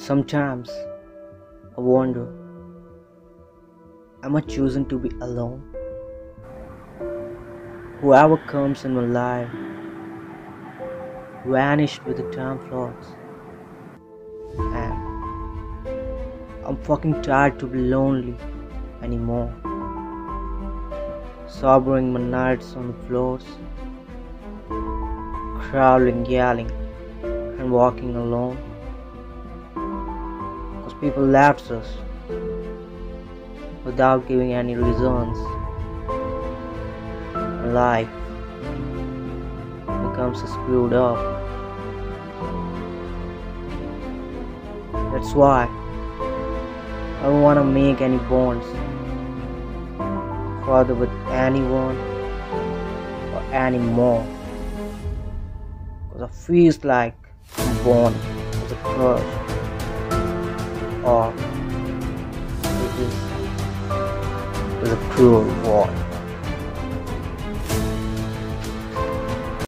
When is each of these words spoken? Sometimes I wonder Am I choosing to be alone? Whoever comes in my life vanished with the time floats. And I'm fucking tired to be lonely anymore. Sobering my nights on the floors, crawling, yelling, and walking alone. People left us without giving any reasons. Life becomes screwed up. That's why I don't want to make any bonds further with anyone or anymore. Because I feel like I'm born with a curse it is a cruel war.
Sometimes 0.00 0.70
I 1.76 1.80
wonder 1.82 2.26
Am 4.22 4.34
I 4.34 4.40
choosing 4.40 4.86
to 4.86 4.98
be 4.98 5.10
alone? 5.20 5.62
Whoever 8.00 8.38
comes 8.38 8.86
in 8.86 8.94
my 8.94 9.02
life 9.02 9.50
vanished 11.44 12.02
with 12.06 12.16
the 12.16 12.22
time 12.34 12.58
floats. 12.70 13.08
And 14.58 15.86
I'm 16.64 16.78
fucking 16.82 17.20
tired 17.20 17.58
to 17.58 17.66
be 17.66 17.80
lonely 17.80 18.38
anymore. 19.02 19.52
Sobering 21.46 22.10
my 22.10 22.20
nights 22.20 22.72
on 22.74 22.86
the 22.88 22.98
floors, 23.06 23.44
crawling, 25.68 26.24
yelling, 26.24 26.70
and 27.22 27.70
walking 27.70 28.16
alone. 28.16 28.69
People 31.00 31.24
left 31.24 31.70
us 31.70 31.96
without 33.86 34.28
giving 34.28 34.52
any 34.52 34.76
reasons. 34.76 35.38
Life 37.72 38.10
becomes 39.86 40.42
screwed 40.42 40.92
up. 40.92 41.16
That's 45.10 45.32
why 45.32 45.64
I 47.20 47.22
don't 47.22 47.40
want 47.40 47.56
to 47.56 47.64
make 47.64 48.02
any 48.02 48.18
bonds 48.28 48.66
further 50.66 50.94
with 50.94 51.10
anyone 51.30 51.96
or 53.32 53.42
anymore. 53.54 54.26
Because 56.12 56.28
I 56.28 56.28
feel 56.28 56.74
like 56.84 57.14
I'm 57.56 57.84
born 57.84 58.12
with 58.60 58.72
a 58.72 58.76
curse 58.84 59.49
it 61.10 61.34
is 64.82 64.92
a 64.92 64.96
cruel 65.10 65.44
war. 65.64 66.09